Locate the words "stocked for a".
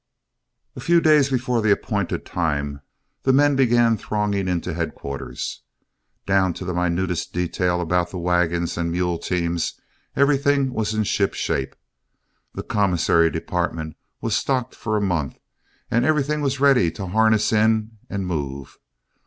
14.35-15.01